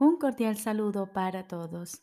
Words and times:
Un 0.00 0.16
cordial 0.16 0.56
saludo 0.56 1.12
para 1.12 1.48
todos. 1.48 2.02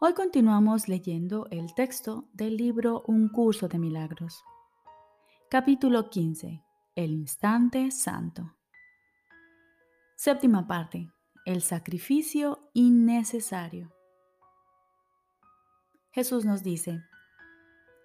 Hoy 0.00 0.12
continuamos 0.12 0.88
leyendo 0.88 1.46
el 1.52 1.72
texto 1.72 2.28
del 2.32 2.56
libro 2.56 3.04
Un 3.06 3.28
curso 3.28 3.68
de 3.68 3.78
milagros. 3.78 4.42
Capítulo 5.48 6.10
15. 6.10 6.64
El 6.96 7.12
instante 7.12 7.92
santo. 7.92 8.56
Séptima 10.16 10.66
parte. 10.66 11.12
El 11.44 11.62
sacrificio 11.62 12.70
innecesario. 12.74 13.94
Jesús 16.10 16.44
nos 16.44 16.64
dice, 16.64 17.04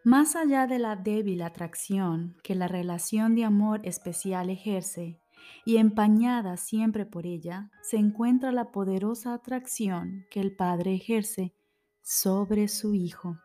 más 0.03 0.35
allá 0.35 0.67
de 0.67 0.77
la 0.77 0.95
débil 0.95 1.41
atracción 1.41 2.37
que 2.43 2.53
la 2.53 2.67
relación 2.67 3.33
de 3.33 3.45
amor 3.45 3.81
especial 3.83 4.51
ejerce 4.51 5.22
y 5.65 5.77
empañada 5.77 6.57
siempre 6.57 7.05
por 7.05 7.25
ella 7.25 7.71
se 7.81 7.97
encuentra 7.97 8.51
la 8.51 8.71
poderosa 8.71 9.33
atracción 9.33 10.25
que 10.29 10.41
el 10.41 10.55
Padre 10.55 10.95
ejerce 10.95 11.53
sobre 12.01 12.67
su 12.67 12.93
Hijo. 12.93 13.37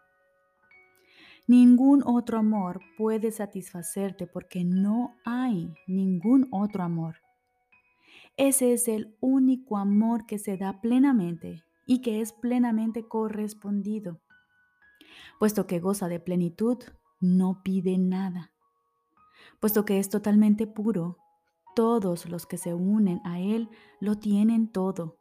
Ningún 1.47 2.03
otro 2.05 2.39
amor 2.39 2.80
puede 2.98 3.33
satisfacerte 3.33 4.27
porque 4.27 4.65
no 4.65 5.16
hay 5.25 5.73
ningún 5.87 6.47
otro 6.51 6.83
amor. 6.83 7.16
Ese 8.37 8.73
es 8.73 8.87
el 8.87 9.17
único 9.20 9.78
amor 9.78 10.27
que 10.27 10.39
se 10.39 10.56
da 10.56 10.80
plenamente 10.80 11.65
y 11.87 12.03
que 12.03 12.20
es 12.20 12.33
plenamente 12.33 13.09
correspondido. 13.09 14.20
Puesto 15.39 15.67
que 15.67 15.80
goza 15.80 16.06
de 16.09 16.20
plenitud, 16.20 16.78
no 17.20 17.62
pide 17.65 17.97
nada. 17.97 18.53
Puesto 19.59 19.84
que 19.84 19.98
es 19.98 20.09
totalmente 20.11 20.67
puro, 20.67 21.17
todos 21.78 22.28
los 22.28 22.44
que 22.44 22.56
se 22.56 22.75
unen 22.75 23.20
a 23.22 23.39
Él 23.39 23.70
lo 24.00 24.16
tienen 24.16 24.66
todo. 24.66 25.16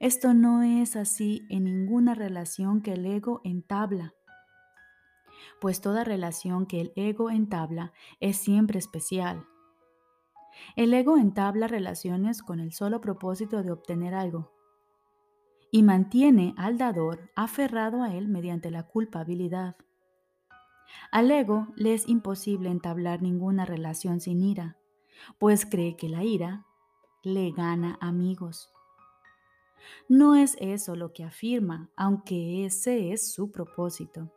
Esto 0.00 0.34
no 0.34 0.64
es 0.64 0.96
así 0.96 1.46
en 1.48 1.62
ninguna 1.62 2.16
relación 2.16 2.82
que 2.82 2.94
el 2.94 3.06
ego 3.06 3.42
entabla, 3.44 4.12
pues 5.60 5.80
toda 5.80 6.02
relación 6.02 6.66
que 6.66 6.80
el 6.80 6.92
ego 6.96 7.30
entabla 7.30 7.92
es 8.18 8.38
siempre 8.38 8.80
especial. 8.80 9.46
El 10.74 10.92
ego 10.92 11.16
entabla 11.16 11.68
relaciones 11.68 12.42
con 12.42 12.58
el 12.58 12.72
solo 12.72 13.00
propósito 13.00 13.62
de 13.62 13.70
obtener 13.70 14.14
algo 14.14 14.50
y 15.70 15.84
mantiene 15.84 16.54
al 16.56 16.76
dador 16.76 17.30
aferrado 17.36 18.02
a 18.02 18.12
él 18.12 18.26
mediante 18.26 18.72
la 18.72 18.82
culpabilidad. 18.82 19.76
Al 21.12 21.30
ego 21.30 21.68
le 21.76 21.94
es 21.94 22.08
imposible 22.08 22.68
entablar 22.68 23.22
ninguna 23.22 23.64
relación 23.64 24.18
sin 24.18 24.42
ira, 24.42 24.76
pues 25.38 25.66
cree 25.66 25.96
que 25.96 26.08
la 26.08 26.24
ira 26.24 26.66
le 27.22 27.50
gana 27.50 27.98
amigos. 28.00 28.70
No 30.08 30.34
es 30.34 30.56
eso 30.60 30.96
lo 30.96 31.12
que 31.12 31.24
afirma, 31.24 31.90
aunque 31.96 32.64
ese 32.64 33.12
es 33.12 33.32
su 33.32 33.50
propósito. 33.50 34.32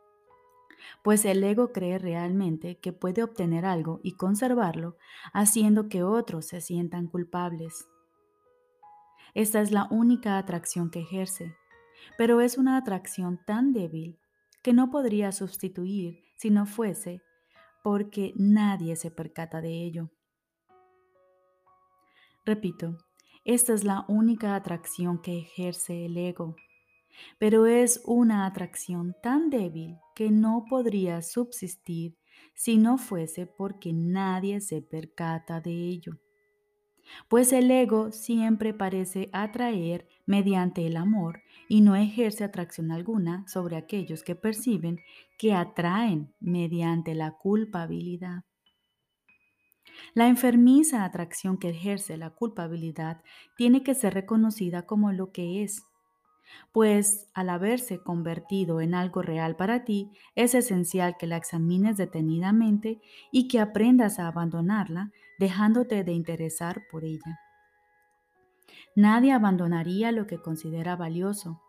Pues 1.02 1.24
el 1.24 1.42
ego 1.44 1.72
cree 1.72 1.98
realmente 1.98 2.78
que 2.78 2.92
puede 2.92 3.22
obtener 3.22 3.64
algo 3.64 4.00
y 4.02 4.12
conservarlo 4.12 4.96
haciendo 5.32 5.88
que 5.88 6.02
otros 6.02 6.46
se 6.46 6.60
sientan 6.60 7.06
culpables. 7.06 7.88
Esta 9.34 9.60
es 9.60 9.70
la 9.70 9.86
única 9.90 10.38
atracción 10.38 10.90
que 10.90 11.00
ejerce, 11.00 11.54
pero 12.18 12.40
es 12.40 12.58
una 12.58 12.76
atracción 12.76 13.40
tan 13.44 13.72
débil 13.72 14.18
que 14.62 14.72
no 14.72 14.90
podría 14.90 15.32
sustituir 15.32 16.22
si 16.36 16.50
no 16.50 16.66
fuese 16.66 17.22
porque 17.82 18.32
nadie 18.36 18.96
se 18.96 19.10
percata 19.10 19.60
de 19.60 19.84
ello. 19.84 20.10
Repito, 22.44 22.96
esta 23.44 23.74
es 23.74 23.84
la 23.84 24.04
única 24.08 24.54
atracción 24.54 25.20
que 25.20 25.38
ejerce 25.38 26.06
el 26.06 26.16
ego, 26.16 26.56
pero 27.38 27.66
es 27.66 28.02
una 28.06 28.46
atracción 28.46 29.14
tan 29.22 29.50
débil 29.50 29.98
que 30.14 30.30
no 30.30 30.64
podría 30.68 31.22
subsistir 31.22 32.16
si 32.54 32.78
no 32.78 32.98
fuese 32.98 33.46
porque 33.46 33.92
nadie 33.92 34.60
se 34.60 34.80
percata 34.82 35.60
de 35.60 35.72
ello. 35.72 36.12
Pues 37.28 37.52
el 37.52 37.70
ego 37.70 38.12
siempre 38.12 38.72
parece 38.72 39.28
atraer 39.32 40.06
mediante 40.26 40.86
el 40.86 40.96
amor 40.96 41.42
y 41.68 41.80
no 41.80 41.96
ejerce 41.96 42.44
atracción 42.44 42.90
alguna 42.90 43.44
sobre 43.48 43.76
aquellos 43.76 44.22
que 44.22 44.34
perciben 44.34 45.00
que 45.38 45.52
atraen 45.52 46.32
mediante 46.40 47.14
la 47.14 47.32
culpabilidad. 47.32 48.44
La 50.14 50.28
enfermiza 50.28 51.04
atracción 51.04 51.58
que 51.58 51.70
ejerce 51.70 52.16
la 52.16 52.30
culpabilidad 52.30 53.22
tiene 53.56 53.82
que 53.82 53.94
ser 53.94 54.14
reconocida 54.14 54.86
como 54.86 55.12
lo 55.12 55.32
que 55.32 55.62
es, 55.62 55.82
pues 56.72 57.28
al 57.34 57.50
haberse 57.50 58.02
convertido 58.02 58.80
en 58.80 58.94
algo 58.94 59.22
real 59.22 59.56
para 59.56 59.84
ti, 59.84 60.10
es 60.34 60.54
esencial 60.54 61.16
que 61.18 61.26
la 61.26 61.36
examines 61.36 61.96
detenidamente 61.96 63.00
y 63.30 63.48
que 63.48 63.60
aprendas 63.60 64.18
a 64.18 64.26
abandonarla, 64.26 65.12
dejándote 65.38 66.04
de 66.04 66.12
interesar 66.12 66.82
por 66.90 67.04
ella. 67.04 67.40
Nadie 68.96 69.32
abandonaría 69.32 70.12
lo 70.12 70.26
que 70.26 70.38
considera 70.38 70.96
valioso, 70.96 71.62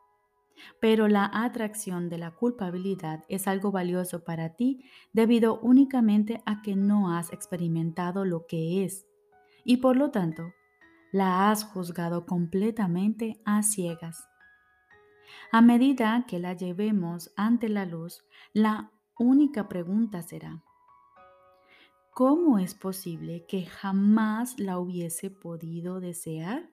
pero 0.80 1.08
la 1.08 1.30
atracción 1.34 2.10
de 2.10 2.18
la 2.18 2.32
culpabilidad 2.32 3.24
es 3.30 3.48
algo 3.48 3.72
valioso 3.72 4.24
para 4.24 4.56
ti 4.56 4.84
debido 5.14 5.60
únicamente 5.60 6.42
a 6.46 6.62
que 6.62 6.76
no 6.76 7.16
has 7.16 7.32
experimentado 7.34 8.26
lo 8.26 8.46
que 8.48 8.84
es 8.84 9.06
y 9.64 9.78
por 9.78 9.96
lo 9.96 10.12
tanto 10.12 10.54
la 11.12 11.52
has 11.52 11.64
juzgado 11.64 12.26
completamente 12.26 13.42
a 13.46 13.64
ciegas. 13.64 14.28
A 15.52 15.62
medida 15.62 16.26
que 16.28 16.40
la 16.40 16.54
llevemos 16.54 17.32
ante 17.36 17.68
la 17.68 17.86
luz, 17.86 18.24
la 18.54 18.92
única 19.18 19.68
pregunta 19.68 20.22
será, 20.22 20.64
¿cómo 22.14 22.60
es 22.60 22.74
posible 22.76 23.46
que 23.48 23.66
jamás 23.66 24.60
la 24.60 24.80
hubiese 24.80 25.30
podido 25.30 26.00
desear? 26.00 26.70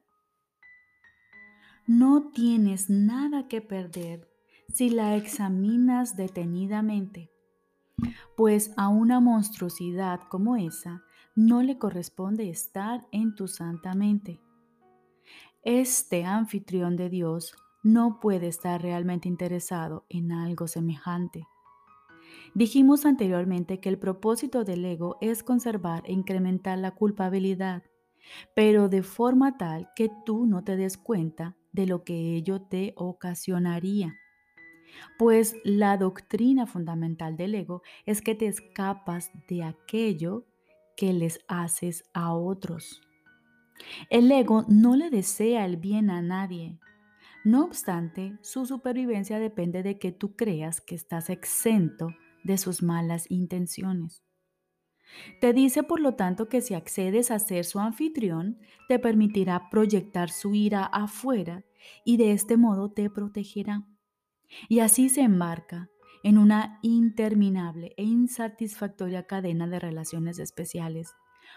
No 1.88 2.32
tienes 2.34 2.90
nada 2.90 3.48
que 3.48 3.62
perder 3.62 4.28
si 4.68 4.90
la 4.90 5.16
examinas 5.16 6.16
detenidamente, 6.16 7.30
pues 8.36 8.74
a 8.76 8.88
una 8.88 9.20
monstruosidad 9.20 10.20
como 10.28 10.56
esa 10.56 11.02
no 11.34 11.62
le 11.62 11.78
corresponde 11.78 12.50
estar 12.50 13.06
en 13.10 13.34
tu 13.34 13.48
santa 13.48 13.94
mente. 13.94 14.38
Este 15.62 16.26
anfitrión 16.26 16.94
de 16.96 17.08
Dios 17.08 17.56
no 17.82 18.20
puede 18.20 18.48
estar 18.48 18.82
realmente 18.82 19.26
interesado 19.26 20.04
en 20.10 20.30
algo 20.30 20.68
semejante. 20.68 21.46
Dijimos 22.54 23.06
anteriormente 23.06 23.80
que 23.80 23.88
el 23.88 23.98
propósito 23.98 24.62
del 24.62 24.84
ego 24.84 25.16
es 25.22 25.42
conservar 25.42 26.02
e 26.04 26.12
incrementar 26.12 26.76
la 26.76 26.90
culpabilidad, 26.90 27.82
pero 28.54 28.90
de 28.90 29.02
forma 29.02 29.56
tal 29.56 29.88
que 29.96 30.10
tú 30.26 30.44
no 30.44 30.62
te 30.64 30.76
des 30.76 30.98
cuenta 30.98 31.56
de 31.72 31.86
lo 31.86 32.04
que 32.04 32.34
ello 32.34 32.60
te 32.62 32.92
ocasionaría. 32.96 34.14
Pues 35.18 35.54
la 35.64 35.96
doctrina 35.96 36.66
fundamental 36.66 37.36
del 37.36 37.54
ego 37.54 37.82
es 38.06 38.22
que 38.22 38.34
te 38.34 38.46
escapas 38.46 39.30
de 39.48 39.62
aquello 39.62 40.46
que 40.96 41.12
les 41.12 41.40
haces 41.48 42.04
a 42.12 42.34
otros. 42.34 43.00
El 44.10 44.30
ego 44.32 44.64
no 44.68 44.96
le 44.96 45.10
desea 45.10 45.64
el 45.64 45.76
bien 45.76 46.10
a 46.10 46.22
nadie. 46.22 46.78
No 47.44 47.64
obstante, 47.64 48.36
su 48.42 48.66
supervivencia 48.66 49.38
depende 49.38 49.82
de 49.82 49.98
que 49.98 50.10
tú 50.10 50.34
creas 50.34 50.80
que 50.80 50.94
estás 50.94 51.30
exento 51.30 52.08
de 52.42 52.58
sus 52.58 52.82
malas 52.82 53.30
intenciones. 53.30 54.24
Te 55.40 55.52
dice, 55.52 55.82
por 55.82 56.00
lo 56.00 56.14
tanto, 56.14 56.48
que 56.48 56.60
si 56.60 56.74
accedes 56.74 57.30
a 57.30 57.38
ser 57.38 57.64
su 57.64 57.78
anfitrión, 57.78 58.58
te 58.88 58.98
permitirá 58.98 59.70
proyectar 59.70 60.30
su 60.30 60.54
ira 60.54 60.84
afuera 60.84 61.64
y 62.04 62.16
de 62.16 62.32
este 62.32 62.56
modo 62.56 62.90
te 62.90 63.10
protegerá. 63.10 63.84
Y 64.68 64.80
así 64.80 65.08
se 65.08 65.22
embarca 65.22 65.90
en 66.22 66.38
una 66.38 66.78
interminable 66.82 67.94
e 67.96 68.04
insatisfactoria 68.04 69.26
cadena 69.26 69.66
de 69.66 69.78
relaciones 69.78 70.38
especiales, 70.38 71.14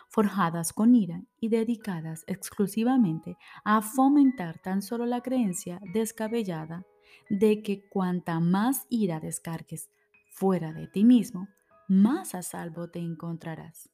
forjadas 0.10 0.74
con 0.74 0.96
ira 0.96 1.24
y 1.40 1.50
dedicadas 1.50 2.24
exclusivamente 2.28 3.38
a 3.64 3.82
fomentar 3.82 4.60
tan 4.60 4.82
solo 4.82 5.06
la 5.06 5.22
creencia 5.22 5.80
descabellada 5.94 6.86
de 7.30 7.62
que 7.62 7.88
cuanta 7.90 8.40
más 8.40 8.86
ira 8.90 9.20
descargues 9.20 9.90
fuera 10.30 10.74
de 10.74 10.88
ti 10.88 11.04
mismo, 11.04 11.48
más 11.88 12.36
a 12.36 12.42
salvo 12.42 12.90
te 12.90 13.00
encontrarás. 13.00 13.90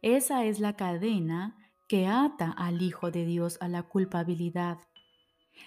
Esa 0.00 0.44
es 0.44 0.60
la 0.60 0.76
cadena 0.76 1.56
que 1.94 2.08
ata 2.08 2.50
al 2.50 2.82
Hijo 2.82 3.12
de 3.12 3.24
Dios 3.24 3.56
a 3.60 3.68
la 3.68 3.84
culpabilidad 3.84 4.78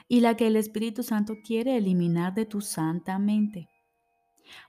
y 0.09 0.19
la 0.19 0.35
que 0.35 0.47
el 0.47 0.57
Espíritu 0.57 1.01
Santo 1.01 1.35
quiere 1.41 1.77
eliminar 1.77 2.33
de 2.33 2.45
tu 2.45 2.59
santa 2.59 3.18
mente. 3.18 3.69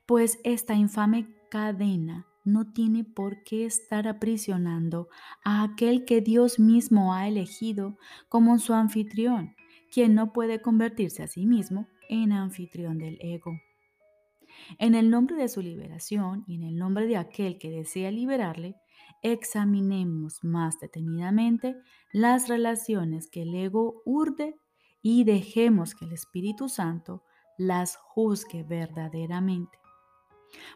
Pues 0.06 0.38
esta 0.44 0.74
infame 0.74 1.34
cadena 1.50 2.28
no 2.44 2.72
tiene 2.72 3.02
por 3.02 3.42
qué 3.42 3.64
estar 3.64 4.06
aprisionando 4.06 5.08
a 5.44 5.64
aquel 5.64 6.04
que 6.04 6.20
Dios 6.20 6.60
mismo 6.60 7.12
ha 7.12 7.26
elegido 7.26 7.98
como 8.28 8.60
su 8.60 8.72
anfitrión, 8.72 9.56
quien 9.92 10.14
no 10.14 10.32
puede 10.32 10.62
convertirse 10.62 11.24
a 11.24 11.26
sí 11.26 11.44
mismo 11.44 11.88
en 12.08 12.30
anfitrión 12.30 12.98
del 12.98 13.18
ego. 13.20 13.58
En 14.78 14.94
el 14.94 15.10
nombre 15.10 15.34
de 15.34 15.48
su 15.48 15.60
liberación 15.60 16.44
y 16.46 16.54
en 16.54 16.62
el 16.62 16.76
nombre 16.76 17.08
de 17.08 17.16
aquel 17.16 17.58
que 17.58 17.68
desea 17.68 18.12
liberarle, 18.12 18.76
examinemos 19.22 20.42
más 20.42 20.78
detenidamente 20.80 21.76
las 22.12 22.48
relaciones 22.48 23.28
que 23.28 23.42
el 23.42 23.54
ego 23.54 24.02
urde 24.04 24.56
y 25.02 25.24
dejemos 25.24 25.94
que 25.94 26.04
el 26.04 26.12
Espíritu 26.12 26.68
Santo 26.68 27.22
las 27.56 27.96
juzgue 27.96 28.62
verdaderamente. 28.62 29.78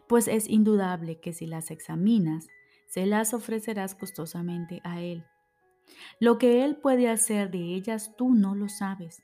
Pues 0.09 0.29
es 0.29 0.49
indudable 0.49 1.21
que 1.21 1.33
si 1.33 1.47
las 1.47 1.71
examinas, 1.71 2.49
se 2.89 3.06
las 3.06 3.33
ofrecerás 3.33 3.94
costosamente 3.94 4.81
a 4.85 5.00
Él. 5.00 5.25
Lo 6.21 6.39
que 6.39 6.65
Él 6.65 6.77
puede 6.77 7.09
hacer 7.09 7.50
de 7.50 7.75
ellas 7.75 8.15
tú 8.17 8.35
no 8.35 8.55
lo 8.55 8.69
sabes, 8.69 9.23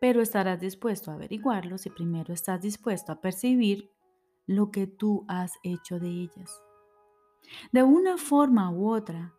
pero 0.00 0.20
estarás 0.20 0.60
dispuesto 0.60 1.10
a 1.10 1.14
averiguarlo 1.14 1.78
si 1.78 1.90
primero 1.90 2.34
estás 2.34 2.60
dispuesto 2.60 3.12
a 3.12 3.20
percibir 3.20 3.90
lo 4.46 4.70
que 4.70 4.86
tú 4.86 5.24
has 5.28 5.52
hecho 5.62 5.98
de 5.98 6.08
ellas. 6.08 6.65
De 7.72 7.82
una 7.82 8.16
forma 8.18 8.70
u 8.70 8.88
otra, 8.88 9.34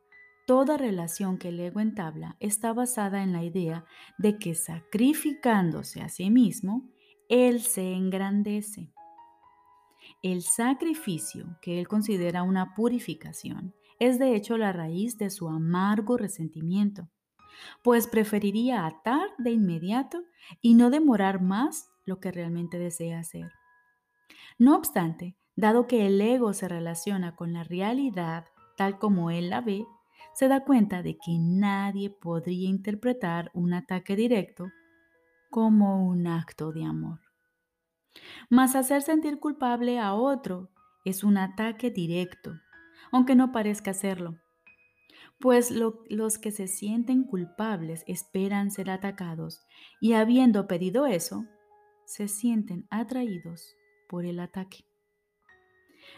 toda 0.46 0.78
relación 0.78 1.38
que 1.38 1.50
el 1.50 1.60
ego 1.60 1.80
entabla 1.80 2.38
está 2.40 2.74
basada 2.74 3.24
en 3.24 3.34
la 3.34 3.44
idea 3.44 3.86
de 4.18 4.38
que 4.38 4.56
sacrificándose 4.56 6.02
a 6.02 6.10
sí 6.10 6.30
mismo, 6.30 6.90
él 7.30 7.62
se 7.62 7.94
engrandece. 7.94 8.94
El 10.24 10.42
sacrificio, 10.42 11.58
que 11.62 11.80
él 11.80 11.88
considera 11.88 12.44
una 12.44 12.74
purificación, 12.76 13.76
es 14.00 14.20
de 14.20 14.36
hecho 14.36 14.58
la 14.58 14.72
raíz 14.72 15.18
de 15.18 15.30
su 15.30 15.50
amargo 15.50 16.18
resentimiento, 16.18 17.10
pues 17.84 18.08
preferiría 18.08 18.86
atar 18.86 19.30
de 19.38 19.52
inmediato 19.52 20.24
y 20.62 20.76
no 20.76 20.90
demorar 20.90 21.42
más 21.42 21.90
lo 22.06 22.20
que 22.20 22.32
realmente 22.32 22.78
desea 22.78 23.20
hacer. 23.20 23.52
No 24.58 24.76
obstante, 24.76 25.36
dado 25.58 25.88
que 25.88 26.08
el 26.08 26.22
ego 26.22 26.54
se 26.54 26.70
relaciona 26.70 27.36
con 27.36 27.52
la 27.52 27.66
realidad 27.66 28.46
tal 28.78 29.00
como 29.00 29.32
él 29.32 29.50
la 29.50 29.60
ve, 29.60 29.86
se 30.34 30.48
da 30.48 30.64
cuenta 30.64 31.02
de 31.02 31.18
que 31.18 31.38
nadie 31.40 32.10
podría 32.10 32.70
interpretar 32.70 33.52
un 33.54 33.74
ataque 33.74 34.16
directo 34.16 34.72
como 35.50 36.08
un 36.08 36.28
acto 36.28 36.72
de 36.72 36.86
amor. 36.86 37.20
Mas 38.50 38.76
hacer 38.76 39.02
sentir 39.02 39.40
culpable 39.40 40.00
a 40.00 40.14
otro 40.14 40.70
es 41.04 41.24
un 41.24 41.38
ataque 41.38 41.90
directo, 41.90 42.54
aunque 43.12 43.36
no 43.36 43.52
parezca 43.52 43.94
serlo, 43.94 44.38
pues 45.40 45.72
los 45.72 46.38
que 46.38 46.52
se 46.52 46.68
sienten 46.68 47.24
culpables 47.24 48.04
esperan 48.08 48.72
ser 48.72 48.90
atacados 48.90 49.66
y 50.00 50.14
habiendo 50.14 50.68
pedido 50.68 51.06
eso, 51.06 51.46
se 52.06 52.28
sienten 52.28 52.88
atraídos 52.90 53.76
por 54.08 54.26
el 54.26 54.40
ataque. 54.40 54.87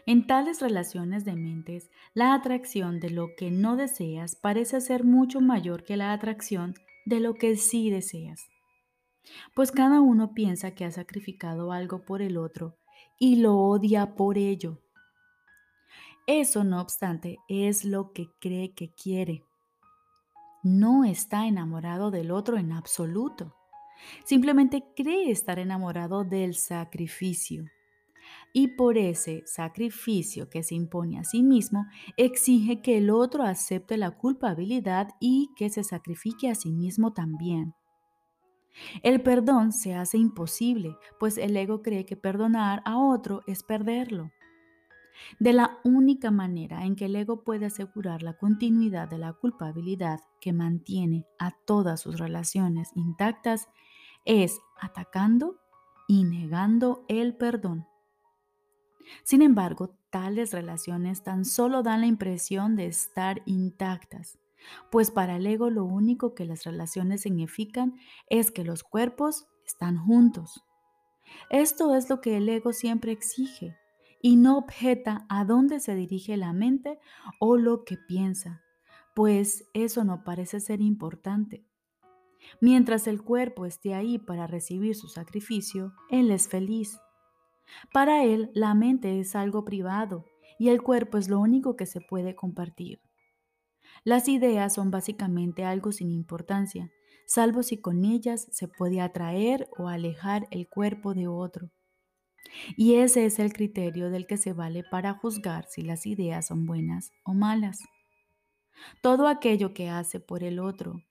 En 0.05 0.27
tales 0.27 0.61
relaciones 0.61 1.25
de 1.25 1.35
mentes, 1.35 1.89
la 2.13 2.33
atracción 2.33 2.99
de 2.99 3.09
lo 3.09 3.35
que 3.35 3.51
no 3.51 3.75
deseas 3.75 4.35
parece 4.35 4.81
ser 4.81 5.03
mucho 5.03 5.41
mayor 5.41 5.83
que 5.83 5.97
la 5.97 6.13
atracción 6.13 6.73
de 7.05 7.19
lo 7.19 7.35
que 7.35 7.55
sí 7.57 7.89
deseas. 7.89 8.49
Pues 9.53 9.71
cada 9.71 10.01
uno 10.01 10.33
piensa 10.33 10.71
que 10.71 10.85
ha 10.85 10.91
sacrificado 10.91 11.71
algo 11.71 12.03
por 12.03 12.21
el 12.21 12.37
otro 12.37 12.77
y 13.19 13.37
lo 13.37 13.57
odia 13.57 14.15
por 14.15 14.37
ello. 14.37 14.81
Eso, 16.25 16.63
no 16.63 16.81
obstante, 16.81 17.37
es 17.47 17.85
lo 17.85 18.11
que 18.13 18.29
cree 18.39 18.73
que 18.73 18.93
quiere. 18.93 19.43
No 20.63 21.03
está 21.03 21.47
enamorado 21.47 22.11
del 22.11 22.31
otro 22.31 22.57
en 22.57 22.71
absoluto. 22.71 23.55
Simplemente 24.25 24.83
cree 24.95 25.31
estar 25.31 25.59
enamorado 25.59 26.23
del 26.23 26.55
sacrificio 26.55 27.65
y 28.53 28.69
por 28.69 28.97
ese 28.97 29.43
sacrificio 29.45 30.49
que 30.49 30.63
se 30.63 30.75
impone 30.75 31.19
a 31.19 31.23
sí 31.23 31.43
mismo, 31.43 31.85
exige 32.17 32.81
que 32.81 32.97
el 32.97 33.09
otro 33.09 33.43
acepte 33.43 33.97
la 33.97 34.11
culpabilidad 34.11 35.09
y 35.19 35.49
que 35.55 35.69
se 35.69 35.83
sacrifique 35.83 36.49
a 36.49 36.55
sí 36.55 36.71
mismo 36.71 37.13
también. 37.13 37.75
El 39.03 39.21
perdón 39.21 39.71
se 39.71 39.95
hace 39.95 40.17
imposible, 40.17 40.95
pues 41.19 41.37
el 41.37 41.55
ego 41.57 41.81
cree 41.81 42.05
que 42.05 42.15
perdonar 42.15 42.81
a 42.85 42.97
otro 42.97 43.41
es 43.47 43.63
perderlo. 43.63 44.31
De 45.39 45.51
la 45.51 45.79
única 45.83 46.31
manera 46.31 46.85
en 46.85 46.95
que 46.95 47.05
el 47.05 47.15
ego 47.15 47.43
puede 47.43 47.65
asegurar 47.65 48.23
la 48.23 48.37
continuidad 48.37 49.09
de 49.09 49.17
la 49.17 49.33
culpabilidad 49.33 50.19
que 50.39 50.53
mantiene 50.53 51.25
a 51.39 51.51
todas 51.65 52.01
sus 52.01 52.19
relaciones 52.19 52.91
intactas 52.95 53.67
es 54.23 54.59
atacando 54.79 55.57
y 56.07 56.23
negando 56.23 57.03
el 57.09 57.35
perdón. 57.35 57.88
Sin 59.23 59.41
embargo, 59.41 59.95
tales 60.09 60.51
relaciones 60.51 61.23
tan 61.23 61.45
solo 61.45 61.83
dan 61.83 62.01
la 62.01 62.07
impresión 62.07 62.75
de 62.75 62.87
estar 62.87 63.41
intactas, 63.45 64.39
pues 64.91 65.11
para 65.11 65.37
el 65.37 65.47
ego 65.47 65.69
lo 65.69 65.85
único 65.85 66.33
que 66.33 66.45
las 66.45 66.63
relaciones 66.63 67.21
significan 67.21 67.95
es 68.29 68.51
que 68.51 68.63
los 68.63 68.83
cuerpos 68.83 69.47
están 69.65 69.97
juntos. 69.97 70.63
Esto 71.49 71.95
es 71.95 72.09
lo 72.09 72.21
que 72.21 72.37
el 72.37 72.49
ego 72.49 72.73
siempre 72.73 73.11
exige 73.11 73.77
y 74.21 74.35
no 74.35 74.57
objeta 74.57 75.25
a 75.29 75.45
dónde 75.45 75.79
se 75.79 75.95
dirige 75.95 76.37
la 76.37 76.53
mente 76.53 76.99
o 77.39 77.57
lo 77.57 77.83
que 77.83 77.97
piensa, 77.97 78.61
pues 79.15 79.69
eso 79.73 80.03
no 80.03 80.23
parece 80.23 80.59
ser 80.59 80.81
importante. 80.81 81.65
Mientras 82.61 83.07
el 83.07 83.21
cuerpo 83.21 83.65
esté 83.65 83.93
ahí 83.93 84.17
para 84.17 84.47
recibir 84.47 84.95
su 84.95 85.07
sacrificio, 85.07 85.93
él 86.09 86.31
es 86.31 86.47
feliz. 86.47 86.99
Para 87.93 88.23
él, 88.23 88.51
la 88.53 88.73
mente 88.73 89.19
es 89.19 89.35
algo 89.35 89.65
privado 89.65 90.25
y 90.57 90.69
el 90.69 90.81
cuerpo 90.81 91.17
es 91.17 91.29
lo 91.29 91.39
único 91.39 91.75
que 91.75 91.85
se 91.85 92.01
puede 92.01 92.35
compartir. 92.35 93.01
Las 94.03 94.27
ideas 94.27 94.73
son 94.73 94.91
básicamente 94.91 95.65
algo 95.65 95.91
sin 95.91 96.11
importancia, 96.11 96.91
salvo 97.25 97.63
si 97.63 97.77
con 97.77 98.05
ellas 98.05 98.47
se 98.51 98.67
puede 98.67 99.01
atraer 99.01 99.69
o 99.77 99.87
alejar 99.87 100.47
el 100.51 100.67
cuerpo 100.67 101.13
de 101.13 101.27
otro. 101.27 101.71
Y 102.75 102.95
ese 102.95 103.25
es 103.25 103.39
el 103.39 103.53
criterio 103.53 104.09
del 104.09 104.25
que 104.25 104.37
se 104.37 104.53
vale 104.53 104.83
para 104.83 105.13
juzgar 105.13 105.65
si 105.69 105.81
las 105.81 106.05
ideas 106.05 106.47
son 106.47 106.65
buenas 106.65 107.11
o 107.23 107.33
malas. 107.33 107.83
Todo 109.01 109.27
aquello 109.27 109.73
que 109.73 109.89
hace 109.89 110.19
por 110.19 110.43
el 110.43 110.59
otro 110.59 111.03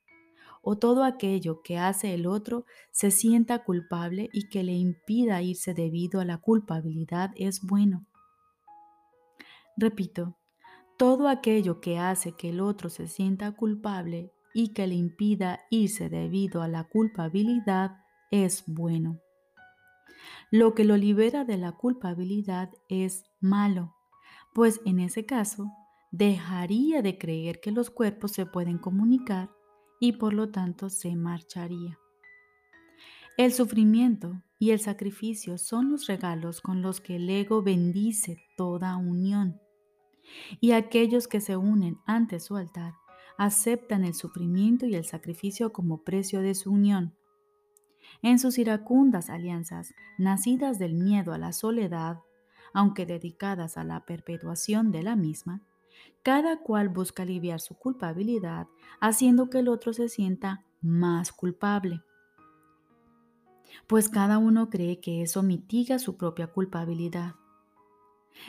o 0.70 0.76
todo 0.76 1.02
aquello 1.02 1.62
que 1.62 1.78
hace 1.78 2.12
el 2.12 2.26
otro 2.26 2.66
se 2.90 3.10
sienta 3.10 3.64
culpable 3.64 4.28
y 4.34 4.50
que 4.50 4.62
le 4.62 4.74
impida 4.74 5.40
irse 5.40 5.72
debido 5.72 6.20
a 6.20 6.26
la 6.26 6.36
culpabilidad 6.36 7.30
es 7.36 7.62
bueno. 7.62 8.04
Repito, 9.78 10.36
todo 10.98 11.26
aquello 11.26 11.80
que 11.80 11.98
hace 11.98 12.32
que 12.32 12.50
el 12.50 12.60
otro 12.60 12.90
se 12.90 13.08
sienta 13.08 13.52
culpable 13.52 14.30
y 14.52 14.74
que 14.74 14.86
le 14.86 14.94
impida 14.94 15.60
irse 15.70 16.10
debido 16.10 16.60
a 16.60 16.68
la 16.68 16.84
culpabilidad 16.84 18.02
es 18.30 18.64
bueno. 18.66 19.20
Lo 20.50 20.74
que 20.74 20.84
lo 20.84 20.98
libera 20.98 21.46
de 21.46 21.56
la 21.56 21.72
culpabilidad 21.72 22.68
es 22.90 23.24
malo, 23.40 23.94
pues 24.52 24.82
en 24.84 25.00
ese 25.00 25.24
caso 25.24 25.72
dejaría 26.10 27.00
de 27.00 27.16
creer 27.16 27.58
que 27.58 27.70
los 27.72 27.88
cuerpos 27.88 28.32
se 28.32 28.44
pueden 28.44 28.76
comunicar 28.76 29.48
y 30.00 30.12
por 30.12 30.32
lo 30.32 30.50
tanto 30.50 30.90
se 30.90 31.14
marcharía. 31.16 31.98
El 33.36 33.52
sufrimiento 33.52 34.42
y 34.58 34.70
el 34.70 34.80
sacrificio 34.80 35.58
son 35.58 35.90
los 35.90 36.06
regalos 36.06 36.60
con 36.60 36.82
los 36.82 37.00
que 37.00 37.16
el 37.16 37.30
ego 37.30 37.62
bendice 37.62 38.38
toda 38.56 38.96
unión. 38.96 39.60
Y 40.60 40.72
aquellos 40.72 41.28
que 41.28 41.40
se 41.40 41.56
unen 41.56 41.98
ante 42.04 42.40
su 42.40 42.56
altar 42.56 42.94
aceptan 43.38 44.04
el 44.04 44.14
sufrimiento 44.14 44.86
y 44.86 44.96
el 44.96 45.04
sacrificio 45.04 45.72
como 45.72 46.02
precio 46.02 46.40
de 46.40 46.54
su 46.54 46.72
unión. 46.72 47.14
En 48.22 48.40
sus 48.40 48.58
iracundas 48.58 49.30
alianzas, 49.30 49.94
nacidas 50.18 50.78
del 50.78 50.94
miedo 50.94 51.32
a 51.32 51.38
la 51.38 51.52
soledad, 51.52 52.18
aunque 52.74 53.06
dedicadas 53.06 53.76
a 53.78 53.84
la 53.84 54.04
perpetuación 54.04 54.90
de 54.90 55.04
la 55.04 55.14
misma, 55.14 55.62
cada 56.22 56.58
cual 56.58 56.88
busca 56.88 57.22
aliviar 57.22 57.60
su 57.60 57.74
culpabilidad 57.74 58.66
haciendo 59.00 59.50
que 59.50 59.60
el 59.60 59.68
otro 59.68 59.92
se 59.92 60.08
sienta 60.08 60.64
más 60.80 61.32
culpable. 61.32 62.02
Pues 63.86 64.08
cada 64.08 64.38
uno 64.38 64.70
cree 64.70 65.00
que 65.00 65.22
eso 65.22 65.42
mitiga 65.42 65.98
su 65.98 66.16
propia 66.16 66.48
culpabilidad. 66.48 67.34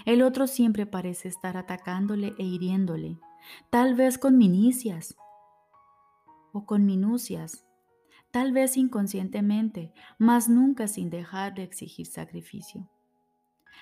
El 0.05 0.21
otro 0.21 0.47
siempre 0.47 0.85
parece 0.85 1.27
estar 1.27 1.57
atacándole 1.57 2.35
e 2.37 2.43
hiriéndole, 2.43 3.19
tal 3.69 3.95
vez 3.95 4.17
con 4.17 4.37
minicias 4.37 5.15
o 6.51 6.65
con 6.65 6.85
minucias, 6.85 7.65
tal 8.31 8.51
vez 8.51 8.77
inconscientemente, 8.77 9.93
mas 10.17 10.49
nunca 10.49 10.87
sin 10.87 11.09
dejar 11.09 11.55
de 11.55 11.63
exigir 11.63 12.05
sacrificio. 12.05 12.87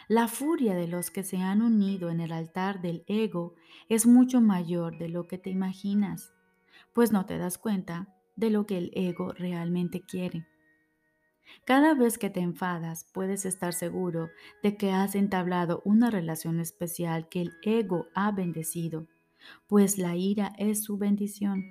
La 0.08 0.28
furia 0.28 0.76
de 0.76 0.88
los 0.88 1.12
que 1.12 1.24
se 1.24 1.38
han 1.38 1.62
unido 1.62 2.10
en 2.10 2.22
el 2.22 2.32
altar 2.32 2.82
del 2.82 3.04
ego 3.08 3.56
es 3.90 4.06
mucho 4.06 4.42
mayor 4.42 4.98
de 4.98 5.10
lo 5.10 5.28
que 5.28 5.38
te 5.38 5.50
imaginas, 5.50 6.34
pues 6.94 7.12
no 7.12 7.26
te 7.26 7.38
das 7.38 7.58
cuenta 7.58 8.14
de 8.36 8.50
lo 8.50 8.66
que 8.66 8.78
el 8.78 8.92
ego 8.94 9.34
realmente 9.34 10.02
quiere. 10.02 10.48
Cada 11.66 11.94
vez 11.94 12.18
que 12.18 12.30
te 12.30 12.40
enfadas, 12.40 13.06
puedes 13.14 13.46
estar 13.46 13.74
seguro 13.74 14.30
de 14.64 14.78
que 14.78 14.92
has 14.92 15.16
entablado 15.16 15.82
una 15.86 16.10
relación 16.10 16.60
especial 16.60 17.30
que 17.30 17.42
el 17.42 17.54
ego 17.64 18.08
ha 18.14 18.32
bendecido, 18.32 19.08
pues 19.68 19.98
la 19.98 20.16
ira 20.16 20.54
es 20.58 20.84
su 20.84 20.98
bendición. 20.98 21.64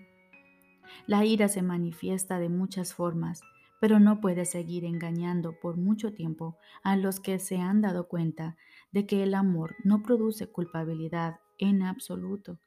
La 1.06 1.24
ira 1.24 1.48
se 1.48 1.62
manifiesta 1.62 2.38
de 2.38 2.48
muchas 2.48 2.94
formas, 2.94 3.42
pero 3.80 4.00
no 4.00 4.20
puede 4.20 4.44
seguir 4.44 4.84
engañando 4.84 5.58
por 5.60 5.76
mucho 5.76 6.12
tiempo 6.12 6.56
a 6.82 6.96
los 6.96 7.20
que 7.20 7.38
se 7.38 7.58
han 7.58 7.80
dado 7.80 8.08
cuenta 8.08 8.56
de 8.92 9.06
que 9.06 9.22
el 9.22 9.34
amor 9.34 9.76
no 9.84 10.02
produce 10.02 10.46
culpabilidad 10.46 11.40
en 11.58 11.82
absoluto 11.82 12.58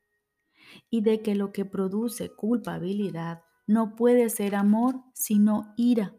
y 0.90 1.02
de 1.02 1.22
que 1.22 1.36
lo 1.36 1.52
que 1.52 1.66
produce 1.66 2.30
culpabilidad 2.30 3.44
no 3.68 3.96
puede 3.96 4.30
ser 4.30 4.56
amor 4.56 5.02
sino 5.14 5.74
ira. 5.78 6.16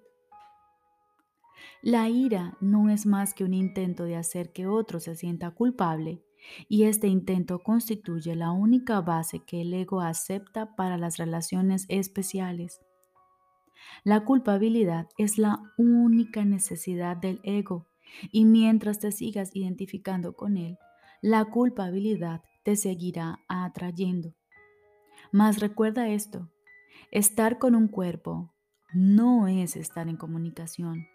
La 1.82 2.08
ira 2.08 2.56
no 2.60 2.90
es 2.90 3.06
más 3.06 3.34
que 3.34 3.44
un 3.44 3.54
intento 3.54 4.04
de 4.04 4.16
hacer 4.16 4.52
que 4.52 4.66
otro 4.66 5.00
se 5.00 5.14
sienta 5.16 5.50
culpable 5.50 6.22
y 6.68 6.84
este 6.84 7.06
intento 7.06 7.58
constituye 7.60 8.34
la 8.34 8.50
única 8.50 9.00
base 9.00 9.40
que 9.44 9.62
el 9.62 9.74
ego 9.74 10.00
acepta 10.00 10.74
para 10.74 10.96
las 10.96 11.16
relaciones 11.16 11.86
especiales. 11.88 12.80
La 14.04 14.24
culpabilidad 14.24 15.08
es 15.18 15.38
la 15.38 15.60
única 15.76 16.44
necesidad 16.44 17.16
del 17.16 17.40
ego 17.42 17.86
y 18.32 18.44
mientras 18.44 18.98
te 18.98 19.12
sigas 19.12 19.50
identificando 19.54 20.34
con 20.34 20.56
él, 20.56 20.78
la 21.22 21.44
culpabilidad 21.46 22.42
te 22.62 22.76
seguirá 22.76 23.40
atrayendo. 23.48 24.34
Mas 25.32 25.60
recuerda 25.60 26.08
esto, 26.08 26.50
estar 27.10 27.58
con 27.58 27.74
un 27.74 27.88
cuerpo 27.88 28.52
no 28.92 29.48
es 29.48 29.76
estar 29.76 30.08
en 30.08 30.16
comunicación. 30.16 31.06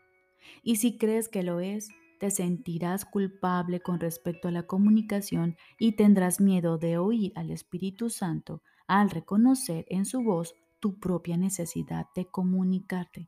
Y 0.63 0.77
si 0.77 0.97
crees 0.97 1.27
que 1.27 1.43
lo 1.43 1.59
es, 1.59 1.89
te 2.19 2.31
sentirás 2.31 3.03
culpable 3.03 3.81
con 3.81 3.99
respecto 3.99 4.47
a 4.47 4.51
la 4.51 4.63
comunicación 4.63 5.57
y 5.79 5.93
tendrás 5.93 6.39
miedo 6.39 6.77
de 6.77 6.97
oír 6.97 7.33
al 7.35 7.51
Espíritu 7.51 8.09
Santo 8.09 8.61
al 8.87 9.09
reconocer 9.09 9.85
en 9.89 10.05
su 10.05 10.23
voz 10.23 10.55
tu 10.85 10.99
propia 10.99 11.35
necesidad 11.35 12.05
de 12.13 12.27
comunicarte. 12.27 13.27